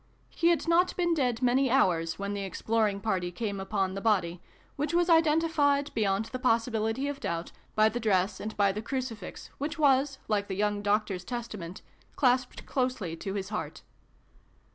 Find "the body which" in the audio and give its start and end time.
3.93-4.95